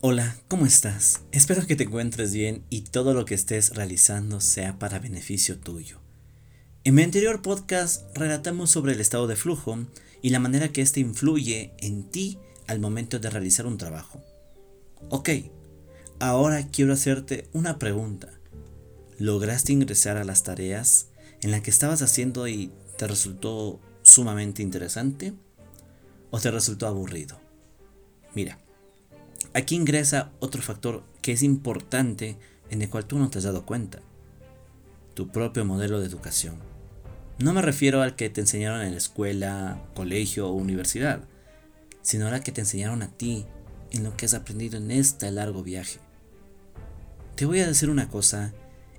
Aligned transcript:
Hola, 0.00 0.36
¿cómo 0.46 0.64
estás? 0.64 1.22
Espero 1.32 1.66
que 1.66 1.74
te 1.74 1.82
encuentres 1.82 2.32
bien 2.32 2.62
y 2.70 2.82
todo 2.82 3.14
lo 3.14 3.24
que 3.24 3.34
estés 3.34 3.74
realizando 3.74 4.40
sea 4.40 4.78
para 4.78 5.00
beneficio 5.00 5.58
tuyo. 5.58 5.98
En 6.84 6.94
mi 6.94 7.02
anterior 7.02 7.42
podcast 7.42 8.16
relatamos 8.16 8.70
sobre 8.70 8.92
el 8.92 9.00
estado 9.00 9.26
de 9.26 9.34
flujo 9.34 9.76
y 10.22 10.30
la 10.30 10.38
manera 10.38 10.68
que 10.68 10.82
éste 10.82 11.00
influye 11.00 11.72
en 11.78 12.04
ti 12.04 12.38
al 12.68 12.78
momento 12.78 13.18
de 13.18 13.28
realizar 13.28 13.66
un 13.66 13.76
trabajo. 13.76 14.22
Ok, 15.08 15.30
ahora 16.20 16.68
quiero 16.68 16.92
hacerte 16.92 17.48
una 17.52 17.80
pregunta. 17.80 18.38
¿Lograste 19.18 19.72
ingresar 19.72 20.16
a 20.16 20.22
las 20.22 20.44
tareas 20.44 21.08
en 21.42 21.50
las 21.50 21.62
que 21.62 21.70
estabas 21.70 22.02
haciendo 22.02 22.46
y 22.46 22.70
te 22.98 23.08
resultó 23.08 23.80
sumamente 24.02 24.62
interesante? 24.62 25.34
¿O 26.30 26.38
te 26.38 26.52
resultó 26.52 26.86
aburrido? 26.86 27.40
Mira, 28.32 28.60
Aquí 29.58 29.74
ingresa 29.74 30.30
otro 30.38 30.62
factor 30.62 31.02
que 31.20 31.32
es 31.32 31.42
importante 31.42 32.36
en 32.70 32.80
el 32.80 32.88
cual 32.88 33.06
tú 33.06 33.18
no 33.18 33.28
te 33.28 33.38
has 33.38 33.44
dado 33.44 33.66
cuenta. 33.66 33.98
Tu 35.14 35.32
propio 35.32 35.64
modelo 35.64 35.98
de 35.98 36.06
educación. 36.06 36.60
No 37.40 37.52
me 37.52 37.60
refiero 37.60 38.00
al 38.00 38.14
que 38.14 38.30
te 38.30 38.40
enseñaron 38.40 38.82
en 38.82 38.92
la 38.92 38.98
escuela, 38.98 39.82
colegio 39.96 40.48
o 40.48 40.52
universidad, 40.52 41.24
sino 42.02 42.28
al 42.28 42.40
que 42.44 42.52
te 42.52 42.60
enseñaron 42.60 43.02
a 43.02 43.08
ti 43.08 43.46
en 43.90 44.04
lo 44.04 44.16
que 44.16 44.26
has 44.26 44.34
aprendido 44.34 44.76
en 44.76 44.92
este 44.92 45.28
largo 45.32 45.64
viaje. 45.64 45.98
Te 47.34 47.44
voy 47.44 47.58
a 47.58 47.66
decir 47.66 47.90
una 47.90 48.08
cosa 48.08 48.54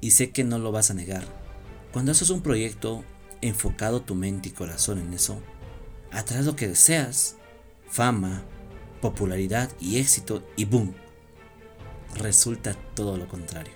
y 0.00 0.10
sé 0.10 0.30
que 0.32 0.42
no 0.42 0.58
lo 0.58 0.72
vas 0.72 0.90
a 0.90 0.94
negar. 0.94 1.22
Cuando 1.92 2.10
haces 2.10 2.30
un 2.30 2.42
proyecto 2.42 3.04
enfocado 3.40 4.02
tu 4.02 4.16
mente 4.16 4.48
y 4.48 4.52
corazón 4.52 4.98
en 4.98 5.12
eso, 5.14 5.40
atrás 6.10 6.44
lo 6.44 6.56
que 6.56 6.66
deseas, 6.66 7.36
fama, 7.88 8.42
popularidad 9.00 9.70
y 9.80 9.98
éxito 9.98 10.42
y 10.56 10.64
boom. 10.64 10.94
Resulta 12.16 12.74
todo 12.94 13.16
lo 13.16 13.28
contrario. 13.28 13.72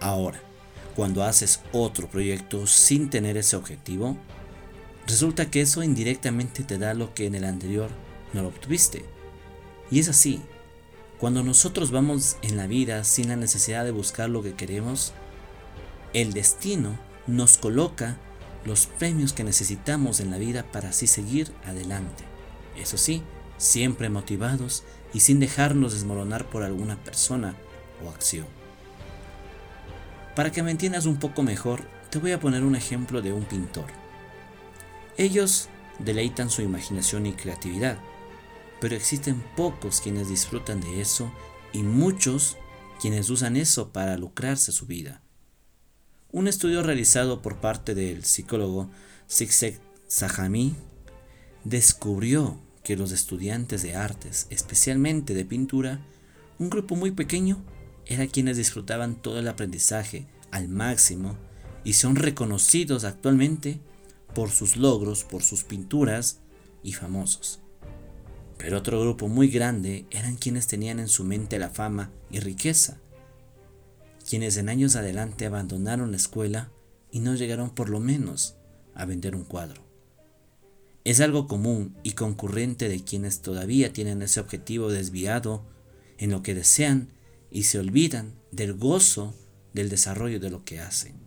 Ahora, 0.00 0.40
cuando 0.96 1.24
haces 1.24 1.60
otro 1.72 2.08
proyecto 2.08 2.66
sin 2.66 3.10
tener 3.10 3.36
ese 3.36 3.56
objetivo, 3.56 4.16
resulta 5.06 5.50
que 5.50 5.60
eso 5.60 5.82
indirectamente 5.82 6.62
te 6.62 6.78
da 6.78 6.94
lo 6.94 7.14
que 7.14 7.26
en 7.26 7.34
el 7.34 7.44
anterior 7.44 7.90
no 8.32 8.42
lo 8.42 8.48
obtuviste. 8.48 9.04
Y 9.90 10.00
es 10.00 10.08
así. 10.08 10.40
Cuando 11.18 11.42
nosotros 11.42 11.90
vamos 11.90 12.36
en 12.42 12.56
la 12.56 12.66
vida 12.66 13.04
sin 13.04 13.28
la 13.28 13.36
necesidad 13.36 13.84
de 13.84 13.92
buscar 13.92 14.28
lo 14.28 14.42
que 14.42 14.54
queremos, 14.54 15.12
el 16.12 16.32
destino 16.32 16.98
nos 17.26 17.56
coloca 17.56 18.18
los 18.64 18.86
premios 18.86 19.32
que 19.32 19.44
necesitamos 19.44 20.20
en 20.20 20.30
la 20.30 20.38
vida 20.38 20.64
para 20.70 20.90
así 20.90 21.06
seguir 21.06 21.52
adelante. 21.64 22.24
Eso 22.76 22.98
sí, 22.98 23.22
siempre 23.64 24.08
motivados 24.08 24.84
y 25.12 25.20
sin 25.20 25.40
dejarnos 25.40 25.94
desmoronar 25.94 26.48
por 26.48 26.62
alguna 26.62 26.96
persona 27.02 27.56
o 28.04 28.10
acción. 28.10 28.46
Para 30.36 30.52
que 30.52 30.62
me 30.62 30.70
entiendas 30.70 31.06
un 31.06 31.18
poco 31.18 31.42
mejor, 31.42 31.86
te 32.10 32.18
voy 32.18 32.32
a 32.32 32.40
poner 32.40 32.62
un 32.62 32.76
ejemplo 32.76 33.22
de 33.22 33.32
un 33.32 33.44
pintor. 33.44 33.86
Ellos 35.16 35.68
deleitan 35.98 36.50
su 36.50 36.62
imaginación 36.62 37.26
y 37.26 37.32
creatividad, 37.32 37.98
pero 38.80 38.96
existen 38.96 39.42
pocos 39.56 40.00
quienes 40.00 40.28
disfrutan 40.28 40.80
de 40.80 41.00
eso 41.00 41.32
y 41.72 41.82
muchos 41.82 42.56
quienes 43.00 43.30
usan 43.30 43.56
eso 43.56 43.92
para 43.92 44.16
lucrarse 44.16 44.72
su 44.72 44.86
vida. 44.86 45.22
Un 46.32 46.48
estudio 46.48 46.82
realizado 46.82 47.40
por 47.42 47.58
parte 47.58 47.94
del 47.94 48.24
psicólogo 48.24 48.90
Siksek 49.28 49.80
Sahami 50.08 50.74
descubrió 51.62 52.58
que 52.84 52.96
los 52.96 53.10
estudiantes 53.10 53.82
de 53.82 53.96
artes, 53.96 54.46
especialmente 54.50 55.34
de 55.34 55.44
pintura, 55.44 56.06
un 56.58 56.70
grupo 56.70 56.94
muy 56.94 57.10
pequeño, 57.10 57.64
era 58.06 58.26
quienes 58.28 58.58
disfrutaban 58.58 59.16
todo 59.16 59.40
el 59.40 59.48
aprendizaje 59.48 60.26
al 60.52 60.68
máximo 60.68 61.36
y 61.82 61.94
son 61.94 62.14
reconocidos 62.14 63.04
actualmente 63.04 63.80
por 64.34 64.50
sus 64.50 64.76
logros, 64.76 65.24
por 65.24 65.42
sus 65.42 65.64
pinturas 65.64 66.40
y 66.82 66.92
famosos. 66.92 67.60
Pero 68.58 68.78
otro 68.78 69.00
grupo 69.00 69.28
muy 69.28 69.48
grande 69.48 70.06
eran 70.10 70.36
quienes 70.36 70.66
tenían 70.66 71.00
en 71.00 71.08
su 71.08 71.24
mente 71.24 71.58
la 71.58 71.70
fama 71.70 72.10
y 72.30 72.40
riqueza, 72.40 72.98
quienes 74.28 74.56
en 74.58 74.68
años 74.68 74.94
adelante 74.94 75.46
abandonaron 75.46 76.10
la 76.10 76.18
escuela 76.18 76.70
y 77.10 77.20
no 77.20 77.34
llegaron 77.34 77.70
por 77.70 77.88
lo 77.88 78.00
menos 78.00 78.56
a 78.94 79.06
vender 79.06 79.34
un 79.34 79.44
cuadro. 79.44 79.83
Es 81.04 81.20
algo 81.20 81.46
común 81.46 81.94
y 82.02 82.12
concurrente 82.12 82.88
de 82.88 83.04
quienes 83.04 83.42
todavía 83.42 83.92
tienen 83.92 84.22
ese 84.22 84.40
objetivo 84.40 84.90
desviado 84.90 85.66
en 86.16 86.30
lo 86.30 86.42
que 86.42 86.54
desean 86.54 87.10
y 87.50 87.64
se 87.64 87.78
olvidan 87.78 88.34
del 88.52 88.72
gozo 88.72 89.34
del 89.74 89.90
desarrollo 89.90 90.40
de 90.40 90.48
lo 90.50 90.64
que 90.64 90.80
hacen. 90.80 91.22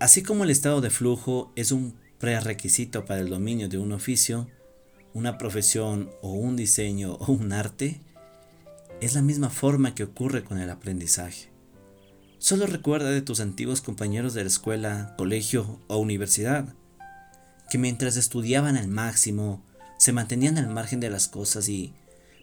Así 0.00 0.24
como 0.24 0.42
el 0.42 0.50
estado 0.50 0.80
de 0.80 0.90
flujo 0.90 1.52
es 1.54 1.70
un 1.70 1.94
prerequisito 2.18 3.04
para 3.04 3.20
el 3.20 3.28
dominio 3.28 3.68
de 3.68 3.78
un 3.78 3.92
oficio, 3.92 4.48
una 5.14 5.38
profesión 5.38 6.10
o 6.22 6.32
un 6.32 6.56
diseño 6.56 7.14
o 7.14 7.32
un 7.32 7.52
arte, 7.52 8.00
es 9.00 9.14
la 9.14 9.22
misma 9.22 9.50
forma 9.50 9.94
que 9.94 10.04
ocurre 10.04 10.44
con 10.44 10.58
el 10.58 10.70
aprendizaje. 10.70 11.50
Solo 12.38 12.66
recuerda 12.66 13.10
de 13.10 13.22
tus 13.22 13.40
antiguos 13.40 13.80
compañeros 13.80 14.34
de 14.34 14.42
la 14.42 14.48
escuela, 14.48 15.14
colegio 15.16 15.80
o 15.88 15.98
universidad, 15.98 16.74
que 17.70 17.78
mientras 17.78 18.16
estudiaban 18.16 18.76
al 18.76 18.88
máximo, 18.88 19.62
se 19.98 20.12
mantenían 20.12 20.58
al 20.58 20.68
margen 20.68 21.00
de 21.00 21.10
las 21.10 21.28
cosas 21.28 21.68
y 21.68 21.94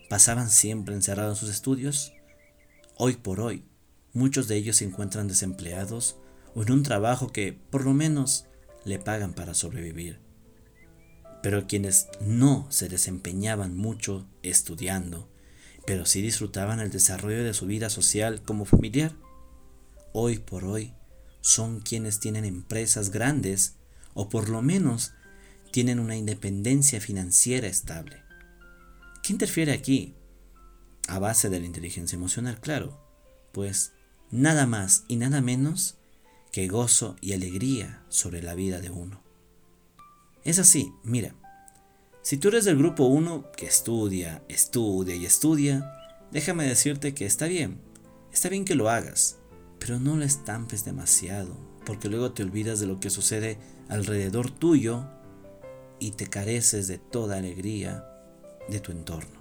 pasaban 0.10 0.50
siempre 0.50 0.96
encerrados 0.96 1.40
en 1.40 1.48
sus 1.48 1.56
estudios. 1.56 2.14
Hoy 2.98 3.16
por 3.16 3.42
hoy, 3.42 3.64
muchos 4.14 4.48
de 4.48 4.56
ellos 4.56 4.78
se 4.78 4.86
encuentran 4.86 5.28
desempleados 5.28 6.18
o 6.56 6.64
en 6.64 6.72
un 6.72 6.84
trabajo 6.84 7.32
que, 7.32 7.54
por 7.54 7.86
lo 7.86 7.94
menos, 7.94 8.46
le 8.86 9.00
pagan 9.00 9.34
para 9.34 9.54
sobrevivir. 9.54 10.20
Pero 11.42 11.68
quienes 11.68 12.08
no 12.22 12.68
se 12.70 12.90
desempeñaban 12.90 13.78
mucho 13.78 14.28
estudiando, 14.44 15.30
pero 15.86 16.06
sí 16.06 16.22
disfrutaban 16.22 16.80
el 16.80 16.92
desarrollo 16.92 17.44
de 17.44 17.54
su 17.54 17.66
vida 17.66 17.90
social 17.90 18.42
como 18.42 18.66
familiar, 18.66 19.16
hoy 20.14 20.40
por 20.40 20.66
hoy 20.66 20.94
son 21.42 21.80
quienes 21.80 22.20
tienen 22.20 22.46
empresas 22.46 23.10
grandes 23.10 23.76
o 24.14 24.30
por 24.30 24.50
lo 24.50 24.62
menos 24.62 25.14
tienen 25.72 26.00
una 26.00 26.16
independencia 26.16 27.00
financiera 27.00 27.68
estable. 27.68 28.22
¿Qué 29.24 29.34
interfiere 29.34 29.72
aquí? 29.72 30.16
A 31.08 31.20
base 31.20 31.50
de 31.50 31.60
la 31.60 31.66
inteligencia 31.66 32.16
emocional, 32.16 32.60
claro, 32.60 33.00
pues 33.52 33.94
nada 34.32 34.66
más 34.66 35.06
y 35.08 35.16
nada 35.16 35.42
menos 35.42 35.98
que 36.52 36.68
gozo 36.68 37.16
y 37.22 37.34
alegría 37.34 38.04
sobre 38.10 38.42
la 38.42 38.56
vida 38.56 38.80
de 38.80 38.90
uno. 38.90 39.29
Es 40.44 40.58
así, 40.58 40.94
mira, 41.04 41.36
si 42.22 42.38
tú 42.38 42.48
eres 42.50 42.66
del 42.66 42.78
grupo 42.78 43.06
1 43.06 43.52
que 43.58 43.66
estudia, 43.66 44.44
estudia 44.48 45.16
y 45.16 45.26
estudia, 45.26 45.92
déjame 46.32 46.66
decirte 46.66 47.14
que 47.14 47.26
está 47.26 47.48
bien, 47.48 47.80
está 48.32 48.50
bien 48.50 48.66
que 48.66 48.76
lo 48.76 48.90
hagas, 48.90 49.38
pero 49.80 50.00
no 50.00 50.16
lo 50.16 50.24
estampes 50.24 50.86
demasiado, 50.86 51.58
porque 51.86 52.08
luego 52.08 52.32
te 52.32 52.44
olvidas 52.44 52.80
de 52.80 52.88
lo 52.88 53.00
que 53.00 53.10
sucede 53.10 53.58
alrededor 53.90 54.52
tuyo 54.52 55.06
y 56.00 56.12
te 56.12 56.28
careces 56.28 56.88
de 56.88 57.00
toda 57.00 57.38
alegría 57.38 58.06
de 58.70 58.80
tu 58.80 58.92
entorno. 58.92 59.40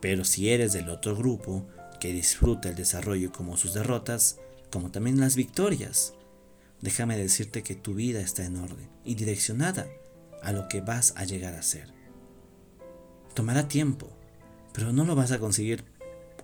Pero 0.00 0.24
si 0.24 0.50
eres 0.50 0.72
del 0.72 0.88
otro 0.88 1.16
grupo 1.16 1.66
que 2.00 2.12
disfruta 2.12 2.68
el 2.68 2.74
desarrollo 2.74 3.32
como 3.32 3.56
sus 3.56 3.74
derrotas, 3.74 4.38
como 4.70 4.90
también 4.90 5.20
las 5.20 5.36
victorias, 5.36 6.14
déjame 6.80 7.16
decirte 7.16 7.62
que 7.62 7.76
tu 7.76 7.94
vida 7.94 8.20
está 8.20 8.44
en 8.44 8.56
orden 8.56 8.88
y 9.04 9.14
direccionada 9.14 9.86
a 10.42 10.52
lo 10.52 10.68
que 10.68 10.80
vas 10.80 11.14
a 11.16 11.24
llegar 11.24 11.54
a 11.54 11.62
ser. 11.62 11.92
Tomará 13.34 13.68
tiempo, 13.68 14.10
pero 14.72 14.92
no 14.92 15.04
lo 15.04 15.14
vas 15.14 15.32
a 15.32 15.38
conseguir 15.38 15.84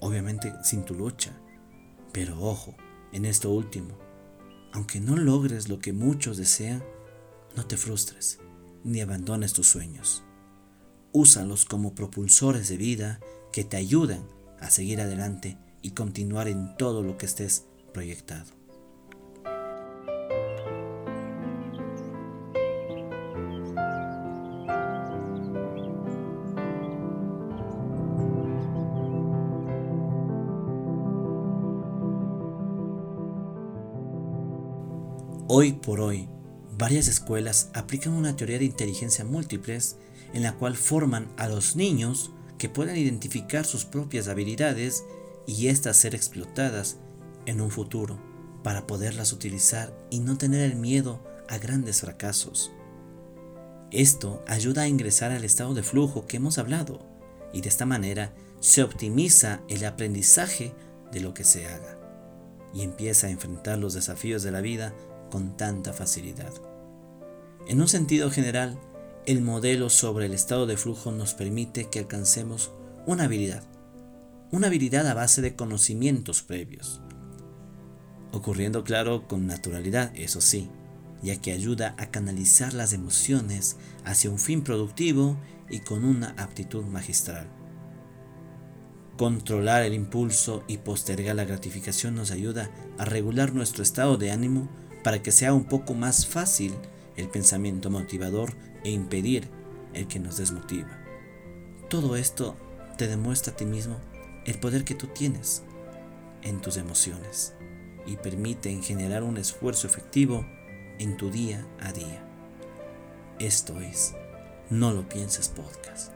obviamente 0.01 0.53
sin 0.63 0.85
tu 0.85 0.95
lucha. 0.95 1.33
Pero 2.13 2.41
ojo, 2.41 2.75
en 3.13 3.25
esto 3.25 3.51
último, 3.51 3.99
aunque 4.73 5.01
no 5.01 5.17
logres 5.17 5.69
lo 5.69 5.79
que 5.79 5.93
muchos 5.93 6.37
desean, 6.37 6.83
no 7.57 7.67
te 7.67 7.77
frustres 7.77 8.39
ni 8.85 9.01
abandones 9.01 9.53
tus 9.53 9.69
sueños. 9.69 10.23
Úsalos 11.13 11.65
como 11.65 11.95
propulsores 11.95 12.69
de 12.69 12.77
vida 12.77 13.21
que 13.53 13.65
te 13.65 13.77
ayudan 13.77 14.27
a 14.61 14.71
seguir 14.71 15.01
adelante 15.01 15.59
y 15.83 15.93
continuar 15.93 16.49
en 16.49 16.77
todo 16.77 17.03
lo 17.03 17.17
que 17.17 17.27
estés 17.27 17.67
proyectado. 17.93 18.58
Hoy 35.51 35.73
por 35.73 36.03
hoy, 36.03 36.29
varias 36.77 37.09
escuelas 37.09 37.71
aplican 37.73 38.13
una 38.13 38.37
teoría 38.37 38.59
de 38.59 38.67
inteligencia 38.67 39.25
múltiples 39.25 39.97
en 40.35 40.43
la 40.43 40.53
cual 40.53 40.77
forman 40.77 41.33
a 41.39 41.49
los 41.49 41.75
niños 41.75 42.33
que 42.59 42.69
puedan 42.69 42.99
identificar 42.99 43.65
sus 43.65 43.87
propias 43.87 44.29
habilidades 44.29 45.05
y 45.47 45.69
éstas 45.69 45.97
ser 45.97 46.15
explotadas 46.15 46.99
en 47.47 47.63
un 47.63 47.71
futuro 47.71 48.21
para 48.63 48.87
poderlas 48.87 49.33
utilizar 49.33 49.99
y 50.11 50.21
no 50.21 50.37
tener 50.37 50.71
el 50.71 50.77
miedo 50.77 51.25
a 51.49 51.57
grandes 51.57 52.03
fracasos. 52.03 52.71
Esto 53.91 54.45
ayuda 54.47 54.83
a 54.83 54.89
ingresar 54.89 55.33
al 55.33 55.45
estado 55.45 55.73
de 55.73 55.83
flujo 55.83 56.27
que 56.27 56.37
hemos 56.37 56.59
hablado 56.59 57.07
y 57.55 57.63
de 57.63 57.71
esta 57.71 57.87
manera 57.87 58.35
se 58.61 58.83
optimiza 58.83 59.63
el 59.71 59.83
aprendizaje 59.87 60.75
de 61.11 61.21
lo 61.21 61.33
que 61.33 61.45
se 61.45 61.67
haga 61.67 61.97
y 62.75 62.83
empieza 62.83 63.29
a 63.29 63.31
enfrentar 63.31 63.79
los 63.79 63.95
desafíos 63.95 64.43
de 64.43 64.51
la 64.51 64.61
vida 64.61 64.93
con 65.31 65.57
tanta 65.57 65.93
facilidad. 65.93 66.53
En 67.67 67.81
un 67.81 67.89
sentido 67.89 68.31
general, 68.31 68.79
el 69.27 69.43
modelo 69.43 69.91
sobre 69.91 70.27
el 70.27 70.33
estado 70.33 70.67
de 70.67 70.77
flujo 70.77 71.13
nos 71.13 71.35
permite 71.35 71.91
que 71.91 71.99
alcancemos 71.99 72.71
una 73.07 73.25
habilidad, 73.25 73.63
una 74.51 74.69
habilidad 74.69 75.07
a 75.07 75.15
base 75.15 75.43
de 75.43 75.55
conocimientos 75.55 76.43
previos, 76.43 77.03
ocurriendo 78.33 78.85
claro 78.85 79.29
con 79.29 79.47
naturalidad, 79.47 80.13
eso 80.15 80.41
sí, 80.41 80.71
ya 81.23 81.41
que 81.41 81.53
ayuda 81.53 81.95
a 81.99 82.11
canalizar 82.11 82.73
las 82.73 82.93
emociones 82.93 83.77
hacia 84.05 84.31
un 84.31 84.39
fin 84.39 84.63
productivo 84.63 85.37
y 85.69 85.81
con 85.81 86.05
una 86.05 86.31
aptitud 86.39 86.85
magistral. 86.85 87.49
Controlar 89.19 89.83
el 89.83 89.95
impulso 89.95 90.63
y 90.69 90.79
postergar 90.79 91.35
la 91.35 91.45
gratificación 91.45 92.15
nos 92.15 92.31
ayuda 92.31 92.71
a 92.99 93.05
regular 93.05 93.53
nuestro 93.53 93.83
estado 93.83 94.17
de 94.17 94.31
ánimo 94.31 94.69
para 95.03 95.23
que 95.23 95.33
sea 95.33 95.55
un 95.55 95.65
poco 95.65 95.95
más 95.95 96.27
fácil 96.27 96.75
el 97.17 97.29
pensamiento 97.29 97.91
motivador 97.91 98.53
e 98.85 98.91
impedir 98.91 99.49
el 99.95 100.07
que 100.07 100.19
nos 100.19 100.37
desmotiva. 100.37 100.99
Todo 101.89 102.17
esto 102.17 102.57
te 102.97 103.09
demuestra 103.09 103.53
a 103.53 103.57
ti 103.57 103.65
mismo 103.65 103.97
el 104.45 104.59
poder 104.59 104.85
que 104.85 104.95
tú 104.95 105.07
tienes 105.09 105.63
en 106.43 106.61
tus 106.61 106.77
emociones 106.77 107.55
y 108.07 108.17
permiten 108.17 108.83
generar 108.83 109.23
un 109.23 109.37
esfuerzo 109.37 109.87
efectivo 109.87 110.47
en 110.99 111.17
tu 111.17 111.31
día 111.31 111.67
a 111.81 111.93
día. 111.93 112.25
Esto 113.39 113.81
es 113.81 114.15
No 114.71 114.93
lo 114.93 115.09
pienses 115.09 115.49
podcast. 115.49 116.13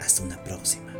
Hasta 0.00 0.22
una 0.22 0.42
próxima. 0.42 0.92